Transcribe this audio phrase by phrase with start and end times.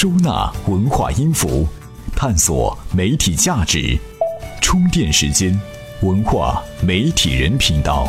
[0.00, 1.68] 收纳文化音符，
[2.16, 3.98] 探索媒体价值。
[4.62, 5.54] 充电时间，
[6.00, 8.08] 文化媒体人频道。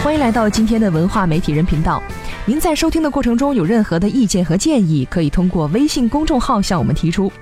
[0.00, 2.00] 欢迎来到今天的文化媒体人频道。
[2.46, 7.32] 您在收听的过程中有任何的意见和建议，可以通过微信公众号向我们提出。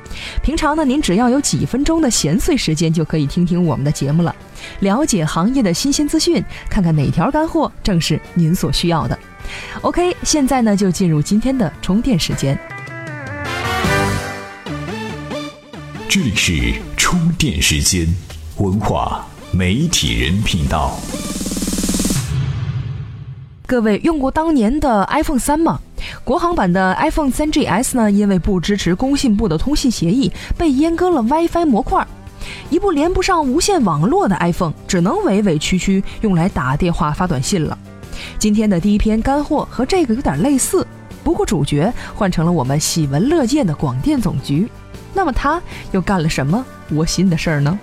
[0.42, 4.34] 平常呢，您只要有几分钟的闲碎时间，就可以听听我们的节目了，
[4.80, 9.18] 了解行业的新鲜资讯，看看哪条干货正是您所需要的。
[9.82, 12.58] OK，现在呢就进入今天的充电时间。
[16.08, 18.06] 这里是充电时间，
[18.58, 20.98] 文化媒体人频道。
[23.66, 25.78] 各位用过当年的 iPhone 三吗？
[26.24, 32.04] 国行版的 iPhone 三 GS 呢，因为不支持工信部的通信协议，被阉割了 WiFi 模块，
[32.70, 37.76] 一部连不上无线网络的 iPhone，只能委委屈屈用来打电话发短信了。
[38.38, 40.86] 今天的第一篇干货和这个有点类似，
[41.24, 44.68] 不过主角换成了我们喜闻乐见的广电总局。
[45.12, 45.60] 那么他
[45.92, 47.78] 又干了什么窝心的事儿呢？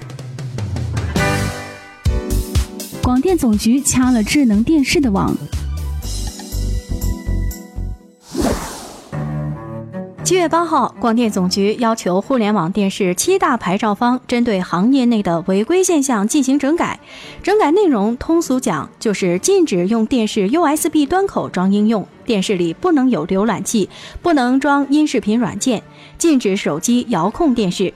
[3.01, 5.35] 广电总局掐了智能电视的网。
[10.27, 16.99] 七月八号，广电总局要求互联网电视七大牌照方针对行业内的违规现象进行整改。
[17.41, 23.87] 整改内容通俗讲就是禁止用电视 USB 端口装应用，电视里不能有浏览器，
[24.21, 25.81] 不能装音视频软件，
[26.17, 27.93] 禁止手机遥控电视。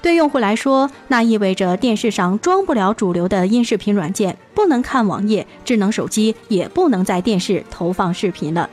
[0.00, 8.70] 对用户来说，那意味着电视上装不了主流的音视频软件，不能看网页，智能手机也不能在电视投放视频了。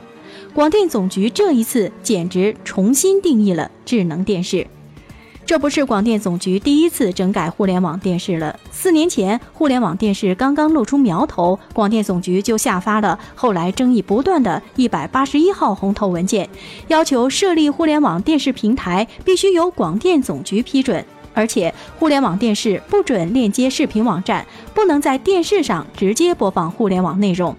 [0.54, 4.66] 广电总局这一次简直重新定义了智能电视，
[5.46, 8.60] 这不是广电总局第一次整改互联网电视了。
[8.70, 16.46] 四年前，互联网电视刚刚露出苗头，广电总局就下发了后来争议不断的一百八十一号红头文件，
[16.88, 21.02] 要求设立互联网电视平台必须由广电总局批准，
[21.32, 27.56] 而且互联网电视不准链接视频网站，不能在电视上直接播放互联网内容。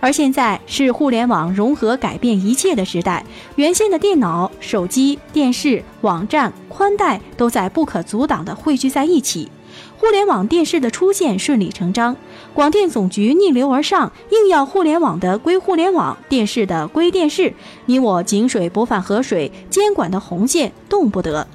[0.00, 3.24] 而现在是互联网融合改变一切的时代，
[3.56, 9.50] 原先的电脑、手机、电视、网站、宽带都在不可阻挡地汇聚在一起，
[9.98, 12.16] 互联网电视的出现顺理成章。
[12.52, 17.52] 广电总局逆流而上，硬要互联网的归互联网，电视的归电视，
[17.86, 21.46] 你我井水不犯河水，监管的红线动不得。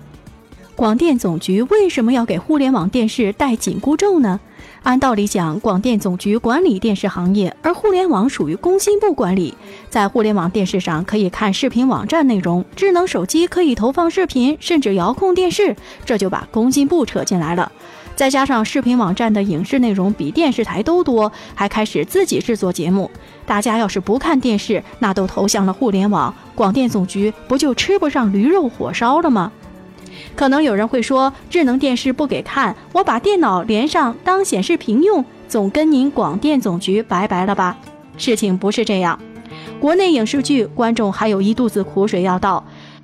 [0.75, 4.39] 广电总局为什么要给互联网电视戴紧箍咒呢？
[4.83, 9.53] 按道理讲，广电总局管理电视行业，而互联网属于工信部管理。
[9.89, 15.75] 在互联网电视上可以看视频网站内容，智能手机可以投放视频，甚至遥控电视，
[16.05, 17.71] 这就把工信部扯进来了。
[18.15, 23.09] 再加上视频网站的影视内容比电视台都多，还开始自己制作节目。
[23.45, 29.51] 大家要是不看电视，那都投向了互联网，广电总局不就吃不上驴肉火烧了吗？
[30.35, 37.77] 可能有人会说，智能电视不给看，我把电脑连上当显示屏用，总跟您广电总局拜拜了吧？
[38.17, 39.19] 事情不是这样，
[39.79, 42.63] 国内影视剧观众还有一肚子苦水要倒，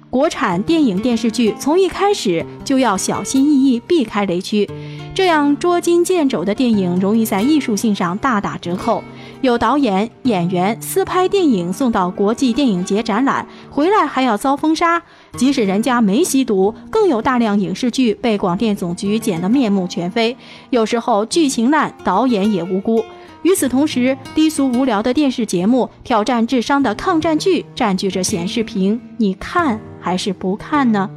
[0.09, 4.69] 国产电影电视剧从一开始就要小心翼翼避开雷区，
[5.13, 9.03] 这样捉襟见肘的电影容易在艺术性上大打折扣。
[9.45, 15.01] 有导演、演员私拍电影送到国际电影节展览，回来还要遭封杀。
[15.37, 20.35] 即使人家没吸毒，更有大量影视剧被广电总局剪得面目全非。
[20.71, 23.05] 有时候剧情烂，导演也无辜。
[23.43, 31.07] 与此同时，低俗无聊的电视节目、挑战智商的抗战剧占据着显示屏，你看还是不看呢？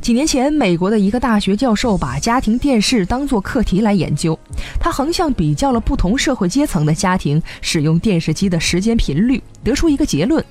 [0.00, 4.36] 几年前，美国的一个大学教授把家庭电视当作课题来研究。
[4.78, 10.44] 他横向比较了不同社会阶层的家庭使用电视机的时间频率，得出一个结论：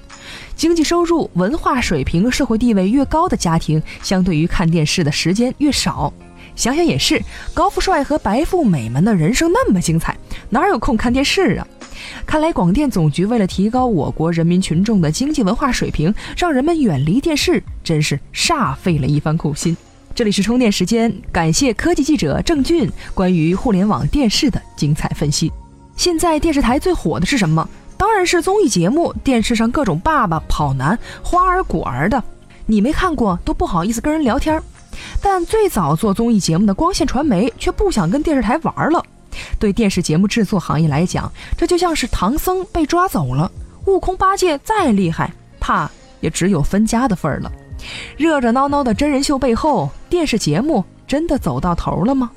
[0.56, 6.12] 经济收入、文化水平、社会地位越高的家庭，相对于看电视的时间越少。
[6.56, 7.22] 想想也是，
[7.54, 10.18] 高富帅和白富美们的人生那么精彩，
[10.50, 11.68] 哪有空看电视啊？
[12.26, 19.78] 看来广电总局为了提高我国人民群众的经济文化水平，让人们远离电视，真是煞费了一番苦心。
[20.14, 25.52] 这里是充电时间，感谢科技记者郑俊关于互联网电视的精彩分析。
[25.96, 27.68] 现在电视台最火的是什么？
[27.98, 32.22] 当然是综艺节目，电视上各种爸爸、跑男、花儿、果儿的，
[32.66, 34.62] 你没看过都不好意思跟人聊天。
[35.22, 39.04] 但最早做综艺节目的光线传媒却不想跟电视台玩了。
[39.58, 43.50] 对电视节目制作行业来讲，这就像是唐僧被抓走了，
[43.86, 47.50] 悟空八戒再厉害，怕也只有分家的份儿了。
[48.18, 52.32] 热热闹闹的真人秀背后，电视节目真的走到头了吗？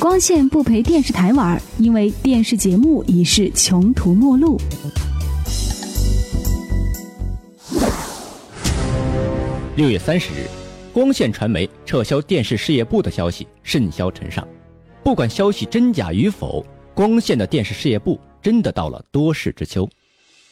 [0.00, 4.56] 光线不陪电视台玩，因为电视节目已是穷途末路。
[9.74, 10.48] 六月三十日，
[10.92, 14.46] 光线传媒撤销电视事业部的消息甚嚣尘上。
[15.02, 16.64] 不管消息真假与否，
[16.94, 19.88] 光线的电视事业部真的到了多事之秋。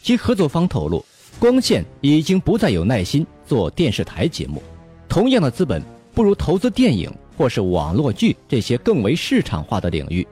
[0.06, 1.04] 其合作方透露，
[1.36, 4.62] 光线已经不再有耐心做电视台节目，
[5.08, 5.82] 同样的资本
[6.14, 7.12] 不如投资电影。
[7.36, 10.24] 或是网络剧这些更为市场化的领域，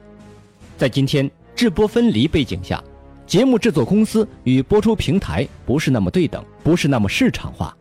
[0.78, 2.82] 在今天制播分离背景下，
[3.26, 7.76] 节目制作公司与播出平台不是那么对等，不是那么市场化。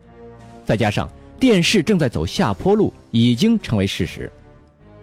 [0.64, 1.08] 再加上
[1.38, 4.30] 电视正在走下坡路，已经成为事实。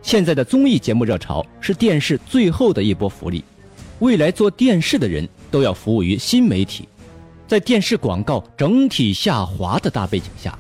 [0.04, 3.44] 现在的综艺节目热潮是电视最后的一波福利，
[4.02, 6.90] 未来做电视的人都要服务于新媒体。
[7.48, 10.58] 在电视广告整体下滑的大背景下，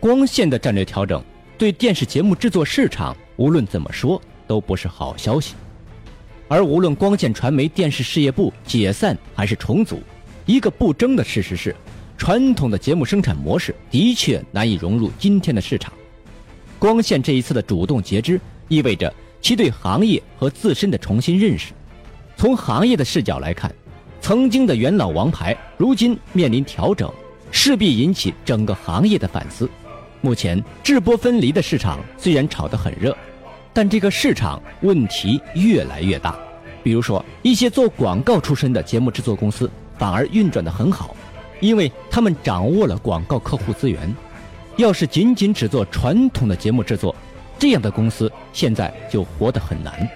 [0.00, 1.22] 光线的战略调整。
[1.56, 5.54] 对电视节目制作市场，无论怎么说都不是好消息。
[6.48, 10.02] 而无论光线传媒电视事业部解散还是重组，
[10.44, 11.76] 一个不争的事实是，
[12.18, 15.92] 传统的节目生产模式的确难以融入今天的市场。
[16.76, 21.72] 光线这一次的主动截肢，意味着其对行业和自身的重新认识。
[22.40, 23.70] 从行业的视角来看，
[24.22, 27.12] 曾经的元老王牌，如今面临调整，
[27.50, 29.68] 势必引起整个行业的反思。
[30.22, 33.14] 目前制播分离的市场虽然炒得很热，
[33.74, 36.34] 但这个市场问题越来越大。
[36.82, 41.14] 比如说，一些做广告出身的节目制作公司反而运转得很好，
[41.60, 44.10] 因为他们掌握了广告客户资源。
[44.78, 47.14] 要是仅仅只做传统的节目制作，
[47.58, 50.08] 这样的公司现在就活得很难。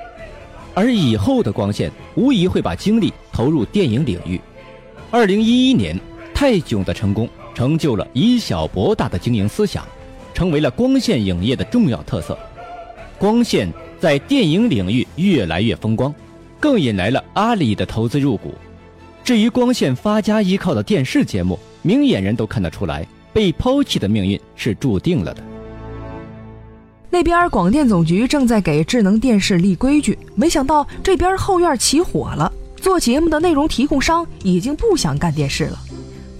[0.75, 4.41] 而以后的光线无疑会把精力投入电影领域。
[5.11, 5.99] 二零一一年，
[6.35, 7.29] 泰囧的成功。
[7.55, 9.87] 成就了以小博大的经营思想，
[10.35, 12.37] 成为了光线影业的重要特色。
[13.17, 16.13] 光线在电影领域越来越风光，
[16.59, 18.53] 更引来了阿里的投资入股。
[19.23, 25.54] 至于光线发家依靠的电视节目，明眼人都看得出来，被抛弃的命运是注定了的。
[27.15, 35.79] 那边广电总局正在给智能电视立规矩，没想到这边后院起火了，做节目的内容提供商已经不想干电视了。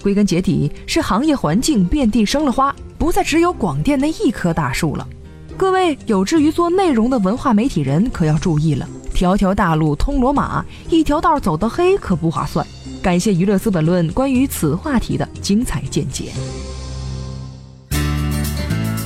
[0.03, 5.07] 归根结底是行业环境遍地生了花，不再只有广电那一棵大树了。
[5.55, 12.67] 各位有志于做内容的文化媒体人可要注意了，条条大路通罗马，一条道走到黑可不划算。
[13.01, 16.33] 感谢娱乐资本论关于此话题的精彩见解。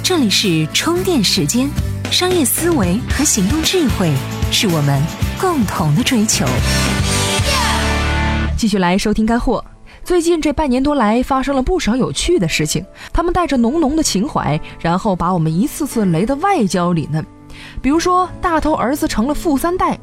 [0.09, 1.69] 这里是充电时间，
[2.11, 4.11] 商业思维和行动智慧
[4.51, 4.99] 是我们
[5.39, 6.47] 共同的追求。
[8.57, 9.63] 继续来收听干货。
[10.03, 12.83] 最近这半年多来，发生了不少有趣的事情。
[13.13, 17.23] 他们带着浓浓的情怀，然后把我们一次次雷得外焦里嫩。
[17.79, 19.95] 比如说，大头儿子成了富三代，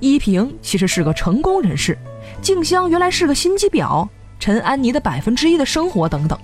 [0.00, 1.98] 依萍其实是个成功人士，
[2.40, 4.08] 静香原来是个心机婊，
[4.38, 6.38] 陈安妮的百分之一的生活等等。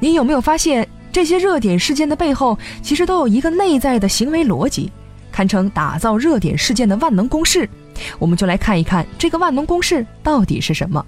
[0.00, 4.90] 你有没有发现，这些热点事件的背后，其实都有一个内在的行为逻辑，
[5.30, 7.68] 堪称打造热点事件的万能公式？
[8.18, 11.04] 我们就来看一看这个万能公式到底是什么。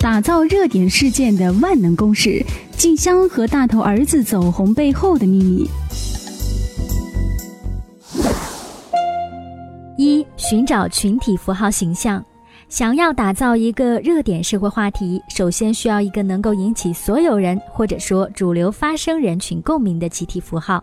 [0.00, 2.44] 打造热点事件的万能公式：
[2.76, 5.70] 静香和大头儿子走红背后的秘密。
[9.96, 12.22] 一、寻找群体符号形象。
[12.74, 20.82] 想要打造一个热点社会话题，首先需要一个能够引起所有人或者说主流发声人群共鸣的集体符号。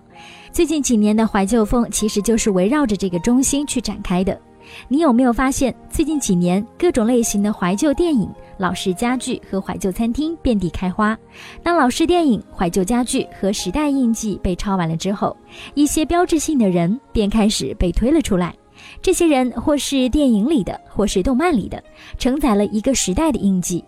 [0.53, 4.39] 最近几年的怀旧风，其实就是围绕着这个中心去展开的。
[4.88, 11.17] 你有没有发现，最近几年各种类型的怀旧电影、老式家具和怀旧餐厅遍地开花？
[11.62, 15.36] 当老式电影、怀旧家具和时代印记被抄完了之后，
[15.74, 18.55] 一些标志性的人便开始被推了出来。
[19.01, 21.84] 这些人或是电影里的，或是动漫里的，
[22.17, 23.84] 承载了一个时代的印记。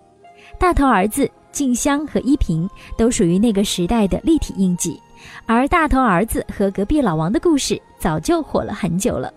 [0.57, 2.67] 大头儿子静香和依萍
[2.97, 4.99] 都属于那个时代的立体印记，
[5.45, 9.31] 而大头儿子和隔壁老王的故事早就火了很久了。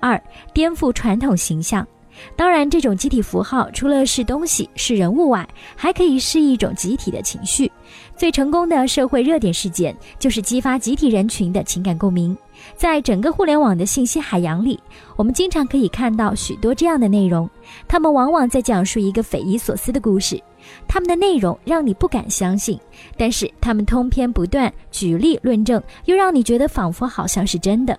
[0.00, 0.20] 二、
[0.52, 1.86] 颠覆传统形象。
[2.34, 5.46] 当然，这种集体符号除了是东西、是人物外，
[5.76, 7.70] 还可以是一种集体的情绪。
[8.16, 12.36] 最成功的社会热点事件，就是激发集体人群的情感共鸣。
[12.74, 14.80] 在整个互联网的信息海洋里，
[15.16, 17.48] 我们经常可以看到许多这样的内容，
[17.86, 20.42] 他们往往在讲述一个匪夷所思的故事。
[20.88, 22.80] 他们的内容让你不敢相信，
[23.16, 27.96] 但是他们通篇不断举例论证，又让你觉得仿佛好像是真的。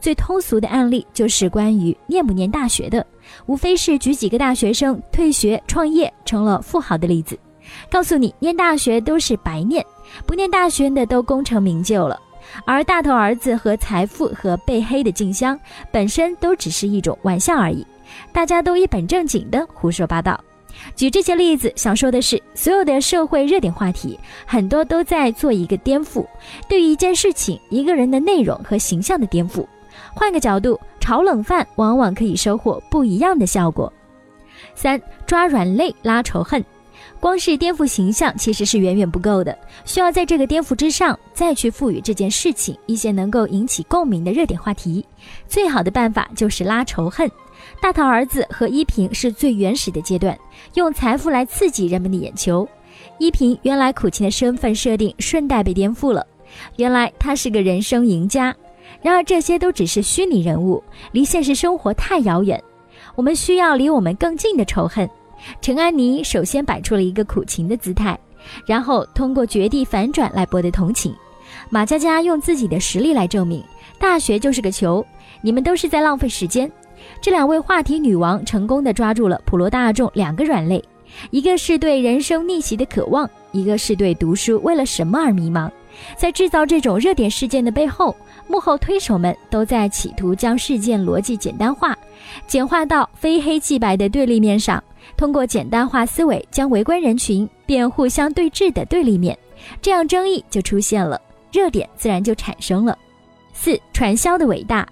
[0.00, 3.06] 最通俗的案例就是关于念不念大学的，
[3.46, 7.38] 无非是举几个大学生退学创业成了富豪的例子，
[7.90, 9.84] 告诉你念大学都是白念，
[10.26, 12.20] 不念大学的都功成名就了。
[12.64, 15.58] 而大头儿子和财富和被黑的静香
[15.92, 17.86] 本身都只是一种玩笑而已，
[18.32, 20.38] 大家都一本正经的胡说八道。
[20.96, 26.26] 举这些例子，想说的是，所有的社会热点话题，很多都在做一个颠覆，
[26.68, 29.66] 对于一件事情、一个人的内容和形象的颠覆。
[30.14, 33.92] 换个角度，炒冷饭往往可以收获不一样的效果。
[34.74, 36.64] 三抓软肋拉仇恨，
[37.20, 45.04] 光是颠覆形象其实是远远不够的，需要在这个颠覆之上，再去赋予这件事情一些能够引起共鸣的热点话题。
[45.46, 47.30] 最好的办法就是拉仇恨。
[47.80, 50.36] 大头儿子和依萍是最原始的阶段，
[50.74, 52.66] 用财富来刺激人们的眼球。
[53.18, 56.26] 依萍原来苦情的身份设定顺带被颠覆了，
[56.76, 58.54] 原来他是个人生赢家。
[59.02, 62.62] 然而这些都只是虚拟人物，离现实生活太遥远。
[63.14, 65.08] 我们需要离我们更近的仇恨。
[65.60, 68.18] 陈安妮首先摆出了一个苦情的姿态，
[68.66, 71.14] 然后通过绝地反转来博得同情。
[71.68, 73.62] 马佳佳用自己的实力来证明，
[73.98, 75.04] 大学就是个球，
[75.42, 76.70] 你们都是在浪费时间。
[77.20, 80.82] 这两位话题女王成功的抓住了普罗大众两个软肋，
[81.30, 85.70] 一个是对人生逆袭的渴望，一个是对读书为了什么而迷茫。
[86.16, 88.14] 在制造这种热点事件的背后，
[88.46, 91.96] 幕后推手们都在企图将事件逻辑简单化，
[92.46, 94.82] 简化到非黑即白的对立面上，
[95.16, 99.38] 通过简单化思维将围观人群变互相对峙的对立面，
[99.82, 101.20] 这样争议就出现了，
[101.52, 102.96] 热点自然就产生了。
[103.52, 104.88] 四传销的伟大。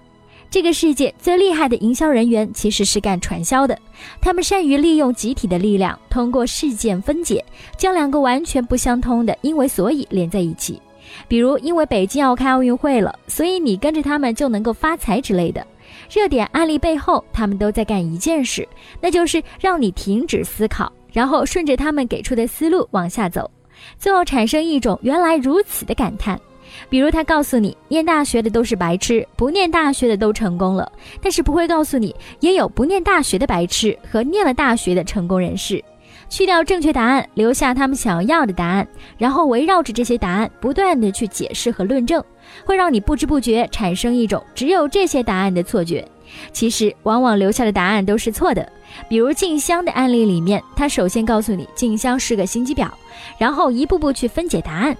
[0.51, 3.77] 这个世界最厉害的营销人员其实是干传销的，
[4.19, 7.45] 他们善于利用集体的力量，通过事件分解，
[7.77, 10.81] 将两个完全不相通的因为所以连在一起。
[11.27, 15.63] 比如，因为北京要开奥运会了，所以你跟着他们就能够发财之类的。
[16.09, 18.67] 热点案例背后，他们都在干一件事，
[19.01, 23.49] 那就是让你停止思考，然后顺着他们给出的思路往下走，
[23.97, 26.39] 最后产生一种原来如此的感叹。
[26.87, 35.83] 比如他告诉你，念大学的都是白痴，不念大学的都成功了，但是不会告诉你，也有不念大学的白痴和念了大学的成功人士。
[36.29, 42.23] 去掉正确答案，留下他们想要的答案，然后围绕着这些答案不断的去解释和论证，
[42.63, 46.07] 会让你不知不觉产生一种只有这些答案的错觉。
[46.53, 48.71] 其实往往留下的答案都是错的。
[49.07, 52.87] 比如静香的案例里面，他首先告诉你静香是个心机婊，
[53.39, 54.95] 然后一步步去分解答案。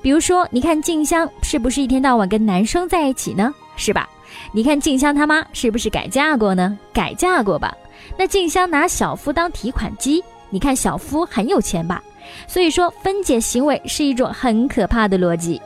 [0.00, 3.52] 比如说，你看静香是不是一天到晚跟男生在一起呢？
[3.76, 4.08] 是吧？
[4.52, 6.78] 你看静香他妈是不是改嫁过呢？
[6.92, 7.76] 改嫁过吧？
[8.16, 12.02] 那静香拿小夫当提款机，你看小夫很有钱吧？
[12.46, 15.60] 所以说，分解行为是一种很可怕的逻辑。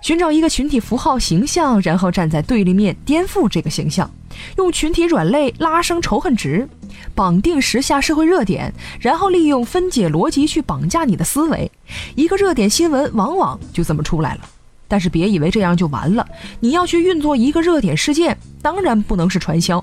[0.00, 4.10] 寻找一个群体符号形象，然后站在对立面颠覆这个形象，
[4.58, 6.68] 用群体软肋拉升仇恨值。
[7.14, 11.70] 绑定时下社会热点，然后利用分解逻辑去绑架你的思维，
[12.14, 14.40] 一个热点新闻往往就这么出来了。
[14.86, 16.26] 但是别以为这样就完了，
[16.60, 19.82] 你要去运作一个热点事件，当然不能是传销，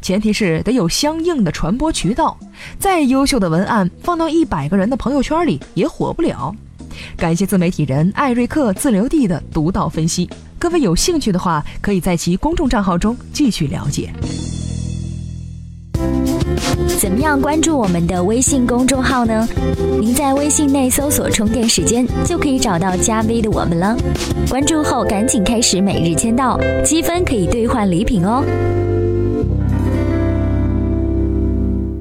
[0.00, 2.36] 前提是得有相应的传播渠道。
[2.78, 6.54] 再优秀的文案放到一百个人的朋友圈里也火不了。
[7.16, 10.28] 感谢自媒体人艾瑞克自留地的独到分析，
[10.58, 14.10] 各位有兴趣的话，可以在其公众账号中继续了解。
[16.98, 19.46] 怎么样关注我们的微信公众号呢？
[20.00, 23.94] 您在微信内搜索“充电时间”就可以找到加 V 的我们了。
[24.48, 28.42] 关注后赶紧开始每日签到，积分可以兑换礼品哦。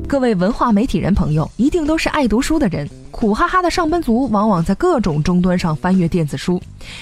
[0.07, 2.88] 各位文化媒体人朋友，一定都是爱读书的人。
[3.09, 6.62] 苦哈哈的上班族往往在各种终端上翻阅电子书，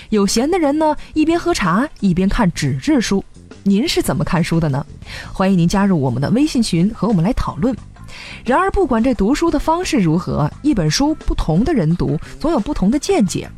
[0.09, 3.23] 有闲的人呢，一边喝茶一边看纸质书。
[3.63, 4.85] 您是怎么看书的呢？
[5.33, 7.75] 欢迎您加入我们的微信群和我们来讨论。
[8.45, 13.49] 然而，不管这读书的方式如何，一本书不同的人读，总有不同的见解。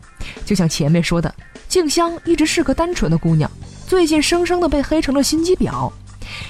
[0.44, 1.34] 就像前面说的，
[1.68, 3.50] 静香一直是个单纯的姑娘，
[3.86, 5.92] 最近生生的被黑成了心机婊。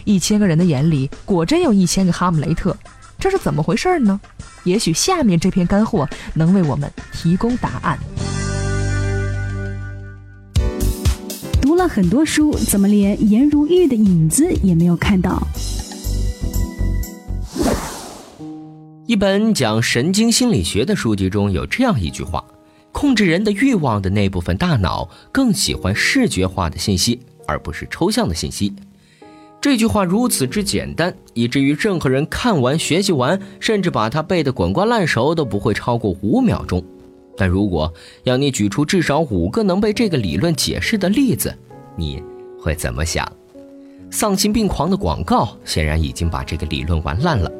[0.04, 2.75] 一千个人的眼里，果真有一千个哈姆雷特，
[3.20, 4.20] 这是怎么回事呢？
[4.63, 7.98] 也许下面这篇干货能为我们提供答案。
[11.62, 15.46] 读了很多书，怎么连颜如玉的影子也没有看到？
[19.08, 22.44] 一本讲神经心理学的书籍中有这样一句话：
[22.92, 28.74] 控制人的欲望的那部分大脑更喜欢视觉化的信息，而不是抽象的信息。
[29.65, 36.84] 这句话如此之简单，以至于任何人看完、学习完，甚至把它背得滚瓜烂熟，都不会超过五秒钟。
[37.36, 37.91] 但如果
[38.25, 41.51] 要你举出至少五个能被这个理论解释的例子，
[41.95, 42.22] 你
[42.62, 43.27] 会怎么想？
[44.12, 47.51] 丧心病狂的广告显然已经把这个理论玩烂了。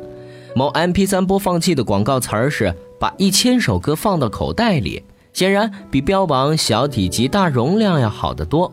[0.56, 2.72] 某 MP3 播放器的广告词儿是
[3.02, 5.02] “把一千首歌放到口袋里”，
[5.34, 8.72] 显然比标榜小体积大容量要好得多。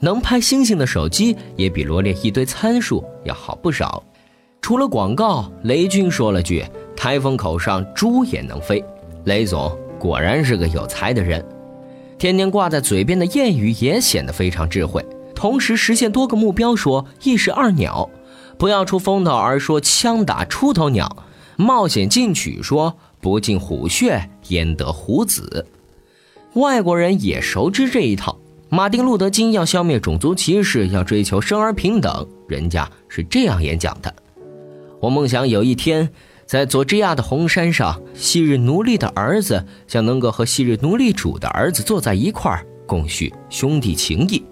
[0.00, 4.02] 能拍星星的手机也比罗列一堆参数要好不少。
[4.60, 6.64] 除了广告，雷军说了句
[6.96, 8.84] ：“台风口上猪也能飞。”
[9.24, 11.44] 雷总果然是个有才的人。
[12.18, 15.04] 天天挂在嘴边的谚语也显得非常智慧。
[15.34, 18.08] 同时实现多个目标，说一石二鸟，
[18.58, 21.24] 不要出风头而说枪打出头鸟，
[21.56, 25.66] 冒险进取说不进虎穴焉得虎子。
[26.54, 28.38] 外国人也熟知这一套。
[28.68, 34.12] 马丁路德金要消灭种族歧视，要追求生而平等，人家是这样演讲的：
[35.00, 36.08] 我梦想有一天，
[36.46, 44.42] 在佐治亚的红山上，昔日奴隶的儿子将能够和昔日奴隶主的儿子坐在一块儿，共叙兄弟情谊。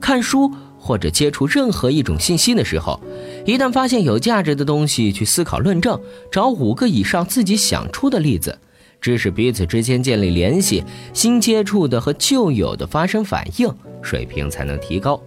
[0.00, 3.00] 看书或者接触任何一种信息的时候，
[3.46, 6.00] 一旦发现有价值的东西，去思考论证，
[6.32, 8.58] 找五个以上自己想出的例子，
[9.00, 15.20] 知识彼此之间建立联系，新接触的和旧有的发生反应，水平才能提高。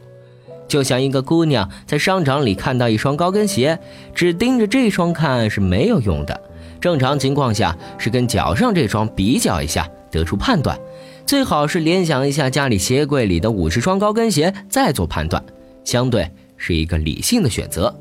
[0.67, 3.77] 就像一个姑娘在商场里看到一双高跟鞋，
[4.15, 6.41] 只盯着这双看是没有用的。
[6.79, 10.77] 正常情况下是跟脚上这双比较一下，得出判断。
[11.25, 15.43] 最好是联想一下家里鞋柜里的五十双高跟鞋，再做判断，
[15.83, 17.93] 相对是一个理性的选择。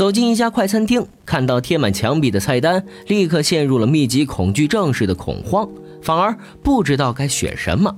[0.00, 5.68] 走进一家快餐厅，看到贴满墙壁的菜单，立刻陷入了密集恐惧症式的恐慌，
[6.00, 7.94] 反而不知道该选什么。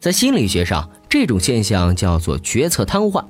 [0.00, 3.24] 在心理学上，这种现象叫做决策瘫痪。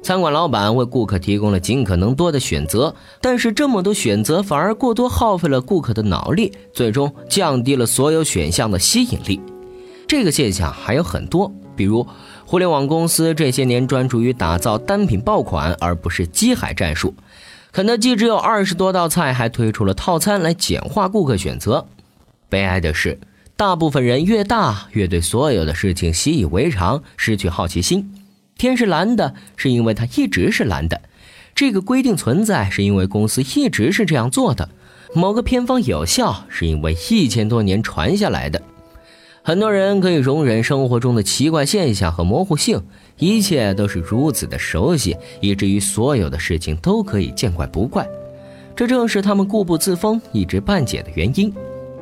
[0.00, 9.38] 餐馆老板为顾客提供了尽可能多的选择，但是这么多选择反而过多耗费了顾客的脑力，最终降低了所有选项的吸引力。
[10.08, 12.06] 这个现象还有很多，比如
[12.46, 17.12] 互联网公司这些年专注于打造单品爆款，而不是机海战术。
[17.76, 21.86] 肯德基只有二十多道菜，还推出了套餐来简化顾客选择。
[22.48, 23.18] 悲哀的是，
[23.54, 28.14] 大部分人越大越对所有的事情习以为常，失去好奇心。
[28.56, 31.02] 天是蓝的，是因为它一直是蓝的。
[31.54, 34.70] 这个规定存在，是因为公司一直是这样做的。
[35.12, 38.62] 某个偏方有效，是因为一千多年传下来的。
[39.42, 42.82] 很多人可以容忍生活中的奇怪现象和模糊性，
[43.18, 48.06] 一切都是如此的熟悉，以至于所有的事情都可以见怪不怪。
[48.74, 51.52] 这正是他们固步自封、一知半解的原因。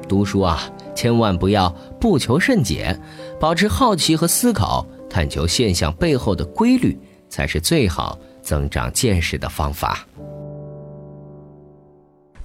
[0.09, 2.99] 读书啊，千万不要不求甚解，
[3.41, 4.87] 保持好奇和思考。
[5.09, 6.99] 探求现象背后的规律，
[7.29, 10.05] 才是最好增长见识的方法。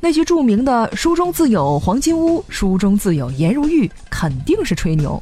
[0.01, 5.21] 那句著名的“书中自有黄金屋，书中自有颜如玉”，肯定是吹牛，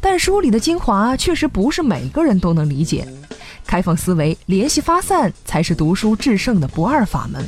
[0.00, 3.06] 但书里的精华确实不是每个人都能理解。
[3.66, 7.44] 开放思维，联系发散，才是读书制胜的不二法门。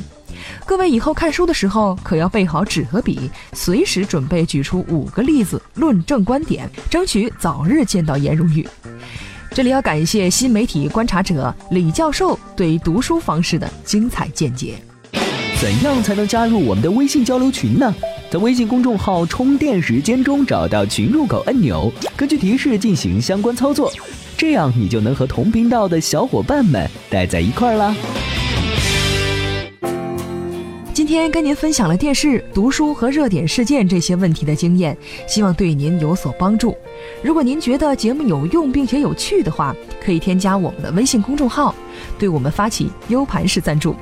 [0.65, 8.67] 各位以后看书的时候，可要备好纸和笔，随时准备举出五个例子论证观点，争取早日见到颜如玉。
[9.51, 14.75] 这里要感谢新媒体观察者李教授对读书方式的精彩见解。
[15.61, 17.95] 怎样才能加入我们的微信交流群呢？
[18.29, 23.91] 在微信公众号“充电时间”中找到群入口按钮，根据提示进行相关操作，
[24.35, 27.95] 这样你就能和同频道的小伙伴们待在一块儿啦。
[30.93, 36.75] 今天跟您分享了电视、读书和热点事件这些问题的经验，希望对您有所帮助。
[37.23, 41.73] 如果您觉得节目有用并且有趣的话，可以添加我们的微信公众号，
[42.19, 43.95] 对我们发起 U 盘式赞助。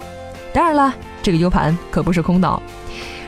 [0.51, 2.61] 当然了，这个 U 盘可不是空的。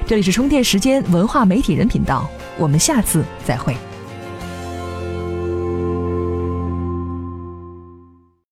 [0.05, 2.29] 这里是充电时间文化媒体人频道，
[2.59, 3.75] 我们下次再会。